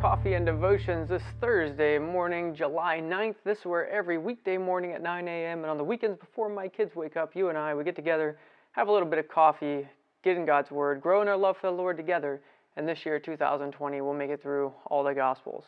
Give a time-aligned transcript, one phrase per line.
[0.00, 3.34] Coffee and Devotions this Thursday morning, July 9th.
[3.44, 5.58] This is where every weekday morning at 9 a.m.
[5.58, 8.38] and on the weekends before my kids wake up, you and I, we get together,
[8.72, 9.86] have a little bit of coffee,
[10.24, 12.40] get in God's Word, grow in our love for the Lord together,
[12.78, 15.66] and this year, 2020, we'll make it through all the Gospels.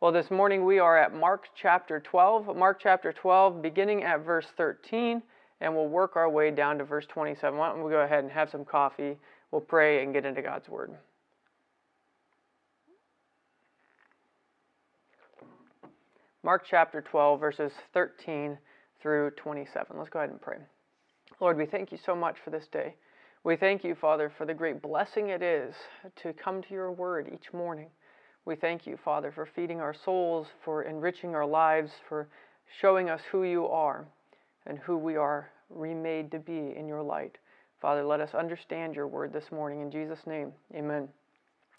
[0.00, 2.56] Well, this morning we are at Mark chapter 12.
[2.56, 5.22] Mark chapter 12, beginning at verse 13,
[5.60, 7.56] and we'll work our way down to verse 27.
[7.56, 9.16] Why don't we go ahead and have some coffee?
[9.52, 10.90] We'll pray and get into God's Word.
[16.44, 18.58] Mark chapter 12, verses 13
[19.00, 19.96] through 27.
[19.96, 20.56] Let's go ahead and pray.
[21.40, 22.96] Lord, we thank you so much for this day.
[23.44, 25.72] We thank you, Father, for the great blessing it is
[26.16, 27.90] to come to your word each morning.
[28.44, 32.28] We thank you, Father, for feeding our souls, for enriching our lives, for
[32.80, 34.08] showing us who you are
[34.66, 37.38] and who we are remade to be in your light.
[37.80, 39.80] Father, let us understand your word this morning.
[39.80, 41.08] In Jesus' name, amen.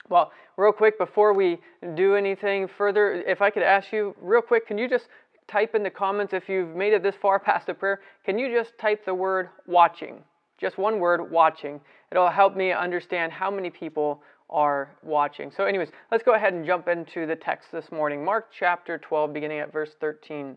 [0.09, 1.59] Well, real quick, before we
[1.95, 5.07] do anything further, if I could ask you, real quick, can you just
[5.47, 8.01] type in the comments if you've made it this far past the prayer?
[8.25, 10.23] Can you just type the word watching?
[10.57, 11.79] Just one word, watching.
[12.11, 15.51] It'll help me understand how many people are watching.
[15.51, 18.23] So, anyways, let's go ahead and jump into the text this morning.
[18.23, 20.55] Mark chapter 12, beginning at verse 13.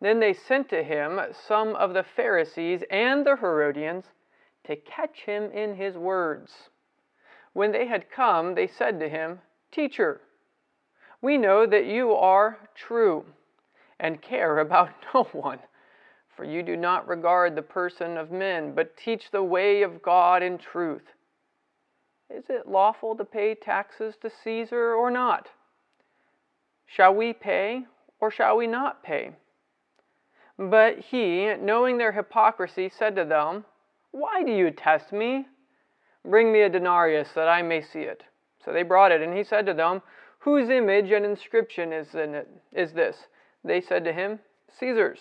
[0.00, 4.04] Then they sent to him some of the Pharisees and the Herodians
[4.64, 6.52] to catch him in his words.
[7.54, 9.40] When they had come, they said to him,
[9.72, 10.20] Teacher,
[11.22, 13.24] we know that you are true
[13.98, 15.60] and care about no one,
[16.36, 20.42] for you do not regard the person of men, but teach the way of God
[20.42, 21.04] in truth.
[22.28, 25.48] Is it lawful to pay taxes to Caesar or not?
[26.86, 27.86] Shall we pay
[28.20, 29.30] or shall we not pay?
[30.58, 33.64] But he, knowing their hypocrisy, said to them,
[34.10, 35.46] Why do you test me?
[36.24, 38.22] Bring me a denarius that I may see it.
[38.64, 40.00] So they brought it, and he said to them,
[40.38, 42.48] Whose image and inscription is in it?
[42.72, 43.16] Is this?
[43.62, 44.38] They said to him,
[44.78, 45.20] Caesar's.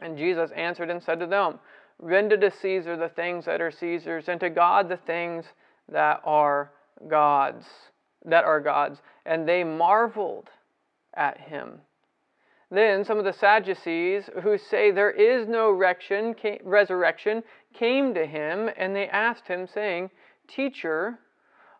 [0.00, 1.58] And Jesus answered and said to them,
[1.98, 5.44] Render to Caesar the things that are Caesar's, and to God the things
[5.88, 6.72] that are
[7.08, 7.66] God's.
[8.24, 9.00] That are God's.
[9.26, 10.48] And they marveled
[11.14, 11.80] at him.
[12.72, 17.44] Then some of the Sadducees, who say there is no resurrection,
[17.74, 20.10] came to him and they asked him, saying,
[20.46, 21.18] Teacher,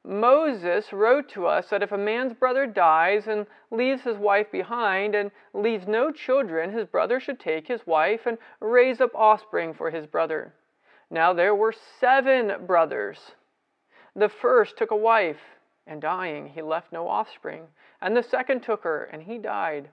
[0.02, 5.14] Moses wrote to us that if a man's brother dies and leaves his wife behind
[5.14, 9.90] and leaves no children, his brother should take his wife and raise up offspring for
[9.90, 10.54] his brother.
[11.08, 13.36] Now there were seven brothers.
[14.16, 15.40] The first took a wife,
[15.86, 17.68] and dying, he left no offspring.
[18.00, 19.90] And the second took her, and he died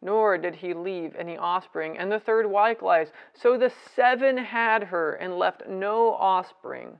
[0.00, 1.98] nor did he leave any offspring.
[1.98, 3.08] And the third likewise.
[3.34, 6.98] So the seven had her and left no offspring.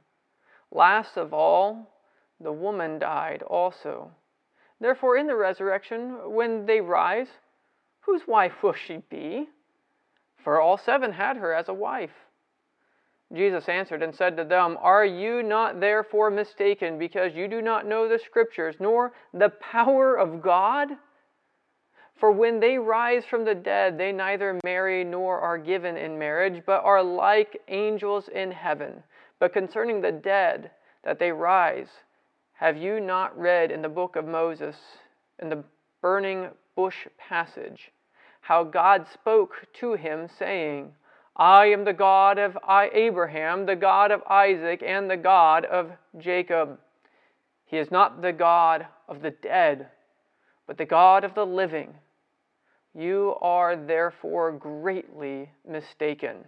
[0.70, 1.94] Last of all,
[2.41, 4.10] the woman died also.
[4.81, 7.28] Therefore, in the resurrection, when they rise,
[8.00, 9.48] whose wife will she be?
[10.36, 12.12] For all seven had her as a wife.
[13.34, 17.86] Jesus answered and said to them, Are you not therefore mistaken, because you do not
[17.86, 20.88] know the Scriptures, nor the power of God?
[22.18, 26.62] For when they rise from the dead, they neither marry nor are given in marriage,
[26.66, 29.02] but are like angels in heaven.
[29.38, 30.72] But concerning the dead,
[31.04, 31.88] that they rise,
[32.54, 34.76] have you not read in the book of Moses,
[35.40, 35.62] in the
[36.02, 37.92] burning bush passage,
[38.40, 40.92] how God spoke to him, saying,
[41.36, 46.80] I am the God of Abraham, the God of Isaac, and the God of Jacob.
[47.66, 49.86] He is not the God of the dead,
[50.66, 51.94] but the God of the living.
[52.98, 56.38] You are therefore greatly mistaken.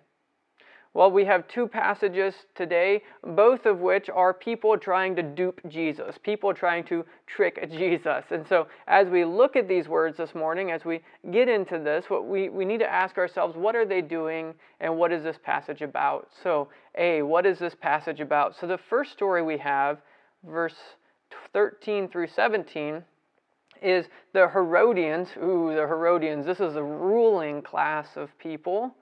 [0.92, 6.18] Well, we have two passages today, both of which are people trying to dupe Jesus,
[6.20, 8.24] people trying to trick Jesus.
[8.30, 12.06] And so, as we look at these words this morning, as we get into this,
[12.08, 15.38] what we, we need to ask ourselves what are they doing and what is this
[15.44, 16.28] passage about?
[16.42, 18.56] So, A, what is this passage about?
[18.56, 19.98] So, the first story we have,
[20.44, 20.74] verse
[21.52, 23.04] 13 through 17,
[23.82, 25.28] is the Herodians.
[25.36, 26.46] Ooh, the Herodians.
[26.46, 28.94] This is a ruling class of people,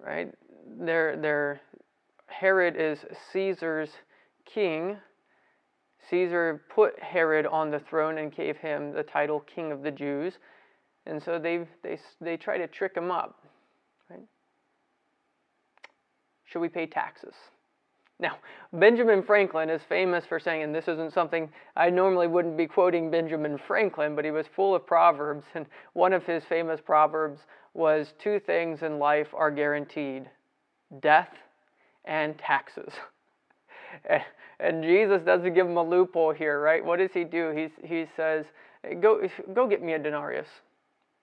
[0.00, 0.32] right?
[0.80, 1.60] They're, they're,
[2.26, 2.98] Herod is
[3.32, 3.90] Caesar's
[4.44, 4.96] king.
[6.10, 10.34] Caesar put Herod on the throne and gave him the title King of the Jews.
[11.06, 13.40] And so they, they, they try to trick him up.
[14.10, 14.26] Right?
[16.44, 17.34] Should we pay taxes?
[18.22, 18.38] Now,
[18.72, 23.10] Benjamin Franklin is famous for saying, and this isn't something I normally wouldn't be quoting
[23.10, 27.40] Benjamin Franklin, but he was full of proverbs, and one of his famous proverbs
[27.74, 30.30] was two things in life are guaranteed
[31.00, 31.30] death
[32.04, 32.92] and taxes.
[34.60, 36.84] and, Jesus doesn't give him a loophole here, right?
[36.84, 37.50] What does he do?
[37.50, 38.44] He's, he says,
[39.00, 40.46] go, go get me a denarius,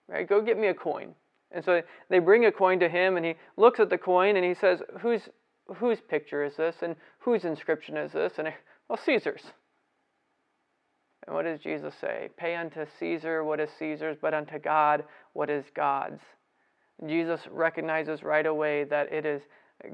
[0.06, 0.28] right?
[0.28, 1.14] Go get me a coin.
[1.50, 1.80] And so
[2.10, 4.82] they bring a coin to him, and he looks at the coin and he says,
[5.00, 5.22] whose,
[5.76, 6.76] whose picture is this?
[6.82, 8.34] And whose inscription is this?
[8.38, 8.48] And,
[8.88, 9.42] well, Caesar's.
[11.26, 12.30] And what does Jesus say?
[12.36, 16.20] Pay unto Caesar what is Caesar's, but unto God what is God's.
[17.06, 19.42] Jesus recognizes right away that it is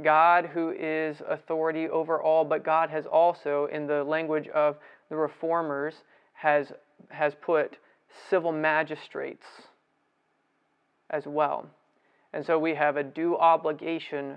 [0.02, 4.76] God who is authority over all, but God has also, in the language of
[5.08, 5.94] the reformers,
[6.32, 6.72] has,
[7.08, 7.76] has put
[8.28, 9.46] civil magistrates
[11.10, 11.66] as well.
[12.32, 14.36] And so we have a due obligation,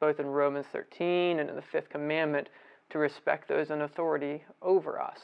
[0.00, 2.48] both in Romans 13 and in the fifth commandment,
[2.90, 5.18] to respect those in authority over us.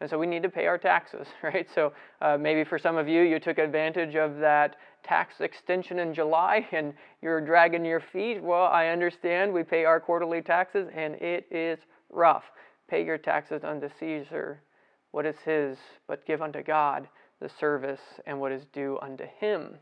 [0.00, 1.66] And so we need to pay our taxes, right?
[1.74, 6.14] So uh, maybe for some of you, you took advantage of that tax extension in
[6.14, 6.92] July and
[7.22, 8.42] you're dragging your feet.
[8.42, 11.78] Well, I understand we pay our quarterly taxes and it is
[12.10, 12.44] rough.
[12.88, 14.62] Pay your taxes unto Caesar
[15.10, 17.08] what is his, but give unto God
[17.40, 19.76] the service and what is due unto him.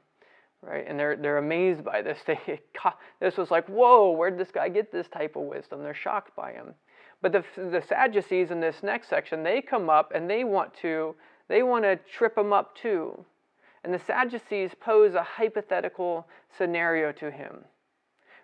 [0.66, 0.84] Right?
[0.86, 2.18] And they're, they're amazed by this.
[2.26, 2.60] They,
[3.20, 5.82] this was like, whoa, where did this guy get this type of wisdom?
[5.82, 6.74] They're shocked by him.
[7.22, 11.14] But the, the Sadducees in this next section, they come up and they want to
[11.48, 13.24] they want to trip him up too.
[13.84, 16.26] And the Sadducees pose a hypothetical
[16.58, 17.64] scenario to him.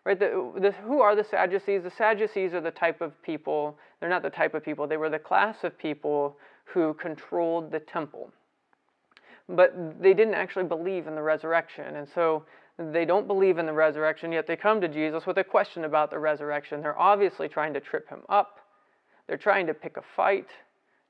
[0.05, 0.19] Right?
[0.19, 1.83] The, the, who are the Sadducees?
[1.83, 5.11] The Sadducees are the type of people, they're not the type of people, they were
[5.11, 8.33] the class of people who controlled the temple.
[9.49, 11.97] But they didn't actually believe in the resurrection.
[11.97, 12.45] And so
[12.79, 16.11] they don't believe in the resurrection, yet they come to Jesus with a question about
[16.11, 16.81] the resurrection.
[16.81, 18.61] They're obviously trying to trip him up.
[19.27, 20.49] They're trying to pick a fight,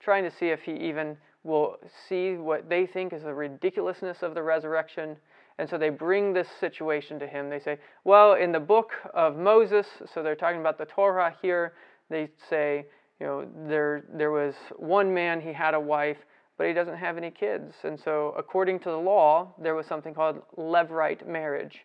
[0.01, 1.77] trying to see if he even will
[2.09, 5.17] see what they think is the ridiculousness of the resurrection.
[5.59, 7.49] And so they bring this situation to him.
[7.49, 11.75] They say, well, in the book of Moses, so they're talking about the Torah here,
[12.11, 12.87] they say,
[13.21, 16.19] you know, there, there was one man, he had a wife,
[16.57, 17.75] but he doesn't have any kids.
[17.83, 21.85] And so, according to the law, there was something called levirate marriage.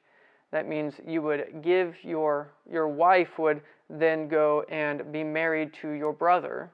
[0.51, 5.89] That means you would give your, your wife would then go and be married to
[5.89, 6.71] your brother,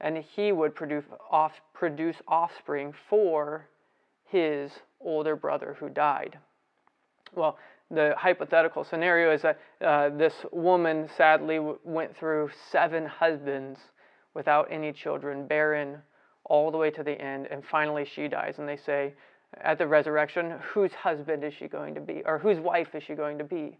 [0.00, 3.68] and he would produce, off, produce offspring for
[4.24, 4.70] his
[5.00, 6.38] older brother who died.
[7.34, 7.58] Well,
[7.90, 13.78] the hypothetical scenario is that uh, this woman sadly w- went through seven husbands
[14.34, 15.98] without any children, barren
[16.46, 18.54] all the way to the end, and finally she dies.
[18.58, 19.14] And they say,
[19.62, 22.22] at the resurrection, whose husband is she going to be?
[22.24, 23.78] Or whose wife is she going to be?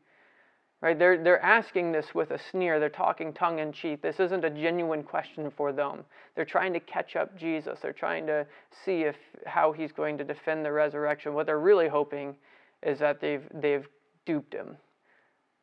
[0.80, 0.98] Right?
[0.98, 2.78] They're, they're asking this with a sneer.
[2.78, 4.02] They're talking tongue in cheek.
[4.02, 6.04] This isn't a genuine question for them.
[6.34, 7.78] They're trying to catch up Jesus.
[7.80, 8.46] They're trying to
[8.84, 9.16] see if
[9.46, 11.34] how he's going to defend the resurrection.
[11.34, 12.36] What they're really hoping
[12.82, 13.86] is that they've, they've
[14.26, 14.76] duped him.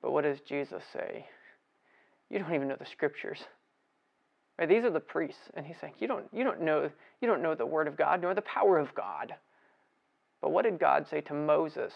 [0.01, 1.25] But what does Jesus say?
[2.29, 3.39] You don't even know the scriptures.
[4.57, 4.69] Right?
[4.69, 5.41] These are the priests.
[5.55, 6.89] And he's saying, you don't, you, don't know,
[7.21, 9.33] you don't know the word of God nor the power of God.
[10.41, 11.93] But what did God say to Moses?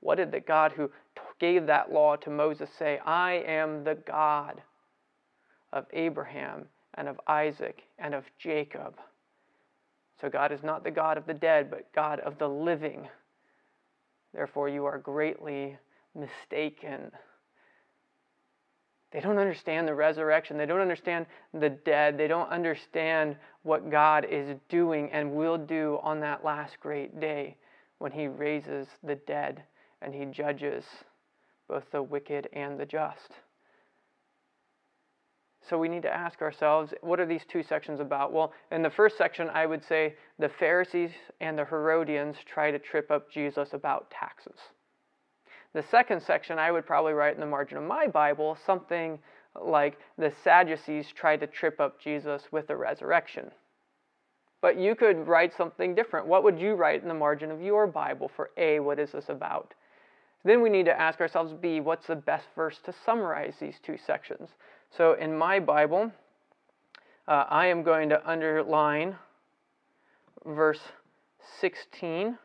[0.00, 0.90] What did the God who
[1.40, 2.98] gave that law to Moses say?
[3.04, 4.62] I am the God
[5.72, 8.96] of Abraham and of Isaac and of Jacob.
[10.20, 13.08] So God is not the God of the dead, but God of the living.
[14.34, 15.78] Therefore, you are greatly
[16.14, 17.12] mistaken.
[19.10, 20.58] They don't understand the resurrection.
[20.58, 22.18] They don't understand the dead.
[22.18, 27.56] They don't understand what God is doing and will do on that last great day
[27.98, 29.62] when He raises the dead
[30.02, 30.84] and He judges
[31.68, 33.32] both the wicked and the just.
[35.68, 38.32] So we need to ask ourselves what are these two sections about?
[38.32, 42.78] Well, in the first section, I would say the Pharisees and the Herodians try to
[42.78, 44.58] trip up Jesus about taxes.
[45.78, 49.16] The second section, I would probably write in the margin of my Bible something
[49.54, 53.52] like the Sadducees tried to trip up Jesus with the resurrection.
[54.60, 56.26] But you could write something different.
[56.26, 59.28] What would you write in the margin of your Bible for A, what is this
[59.28, 59.72] about?
[60.42, 63.98] Then we need to ask ourselves B, what's the best verse to summarize these two
[64.04, 64.48] sections?
[64.90, 66.10] So in my Bible,
[67.28, 69.14] uh, I am going to underline
[70.44, 70.80] verse
[71.60, 72.36] 16,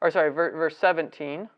[0.00, 1.50] or sorry, verse 17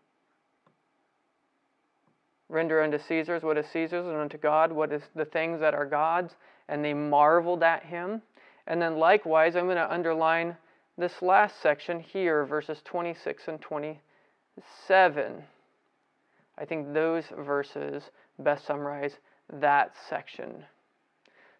[2.50, 5.87] Render unto Caesar's what is Caesar's, and unto God what is the things that are
[5.87, 6.35] God's.
[6.69, 8.23] And they marveled at him.
[8.66, 10.57] And then likewise, I'm going to underline
[10.99, 15.42] this last section here, verses 26 and 27.
[16.59, 18.02] I think those verses
[18.38, 19.14] best summarize
[19.61, 20.64] that section.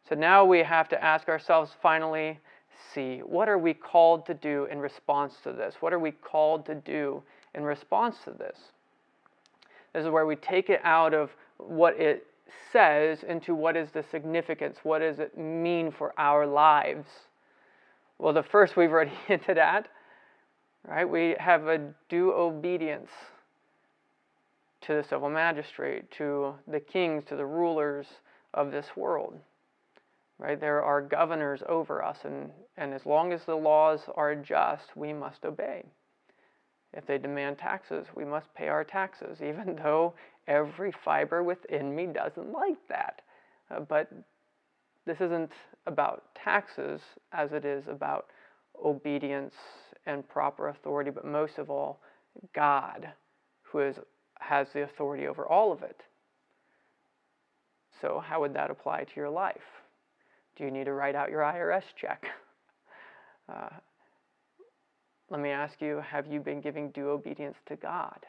[0.09, 2.39] So now we have to ask ourselves finally
[2.95, 5.77] see what are we called to do in response to this?
[5.81, 7.23] What are we called to do
[7.55, 8.59] in response to this?
[9.93, 12.27] This is where we take it out of what it
[12.73, 17.09] says into what is the significance, what does it mean for our lives?
[18.19, 19.89] Well, the first we've already hinted at,
[20.87, 21.09] right?
[21.09, 23.11] We have a due obedience
[24.83, 28.07] to the civil magistrate, to the kings, to the rulers
[28.55, 29.39] of this world.
[30.39, 30.59] Right?
[30.59, 35.13] There are governors over us, and, and as long as the laws are just, we
[35.13, 35.85] must obey.
[36.93, 40.15] If they demand taxes, we must pay our taxes, even though
[40.47, 43.23] every fiber within me doesn't like that.
[43.71, 44.11] Uh, but
[45.07, 45.51] this isn't
[45.87, 47.01] about taxes
[47.33, 48.27] as it is about
[48.85, 49.55] obedience
[50.07, 52.01] and proper authority, but most of all,
[52.55, 53.09] God,
[53.63, 53.97] who is,
[54.39, 56.03] has the authority over all of it.
[58.01, 59.57] So, how would that apply to your life?
[60.57, 62.27] Do you need to write out your IRS check?
[63.49, 63.69] Uh,
[65.31, 68.27] let me ask you have you been giving due obedience to God?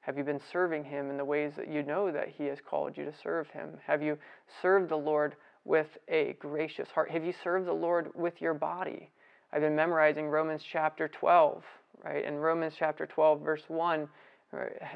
[0.00, 2.96] Have you been serving Him in the ways that you know that He has called
[2.96, 3.70] you to serve Him?
[3.86, 4.16] Have you
[4.62, 7.10] served the Lord with a gracious heart?
[7.10, 9.10] Have you served the Lord with your body?
[9.52, 11.62] I've been memorizing Romans chapter 12,
[12.04, 12.24] right?
[12.24, 14.08] In Romans chapter 12, verse 1,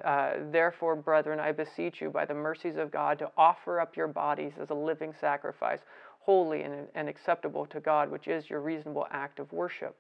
[0.05, 4.07] uh, therefore, brethren, I beseech you by the mercies of God to offer up your
[4.07, 5.81] bodies as a living sacrifice,
[6.21, 9.97] holy and, and acceptable to God, which is your reasonable act of worship.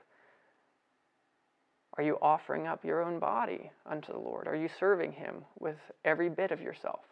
[2.00, 4.48] Are you offering up your own body unto the Lord?
[4.48, 7.04] Are you serving Him with every bit of yourself?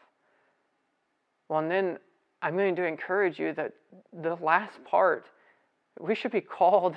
[1.47, 1.99] Well, and then
[2.41, 3.75] I'm going to encourage you that
[4.15, 5.27] the last part,
[6.01, 6.97] we should be called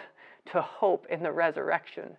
[0.53, 2.15] to hope in the resurrection,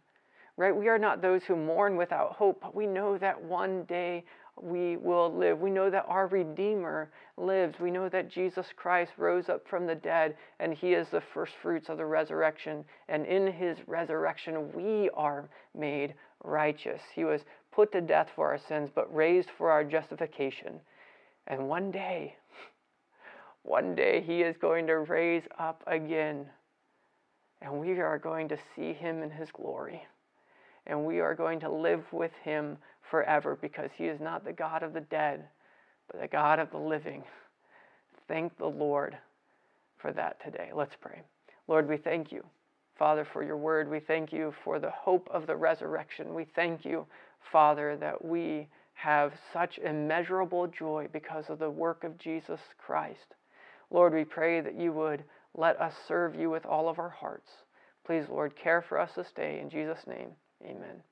[0.59, 0.77] right?
[0.77, 4.27] We are not those who mourn without hope, but we know that one day
[4.61, 5.61] we will live.
[5.61, 7.81] We know that our Redeemer lives.
[7.81, 11.55] We know that Jesus Christ rose up from the dead and he is the first
[11.63, 12.85] fruits of the resurrection.
[13.09, 17.01] And in his resurrection, we are made righteous.
[17.15, 17.43] He was
[17.73, 20.81] put to death for our sins, but raised for our justification.
[21.47, 22.37] And one day,
[23.63, 26.47] one day he is going to raise up again.
[27.63, 30.03] And we are going to see him in his glory.
[30.87, 32.77] And we are going to live with him
[33.11, 35.45] forever because he is not the God of the dead,
[36.11, 37.23] but the God of the living.
[38.29, 39.17] Thank the Lord
[39.99, 40.71] for that today.
[40.75, 41.23] Let's pray.
[41.69, 42.45] Lord, we thank you,
[42.99, 43.89] Father, for your word.
[43.89, 46.35] We thank you for the hope of the resurrection.
[46.35, 47.07] We thank you,
[47.53, 53.35] Father, that we have such immeasurable joy because of the work of Jesus Christ.
[53.91, 55.25] Lord, we pray that you would
[55.55, 57.51] let us serve you with all of our hearts.
[58.05, 59.61] Please, Lord, care for us this day.
[59.61, 60.31] In Jesus' name,
[60.65, 61.03] amen.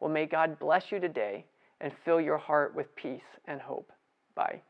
[0.00, 1.46] Well, may God bless you today
[1.80, 3.92] and fill your heart with peace and hope.
[4.34, 4.62] Bye.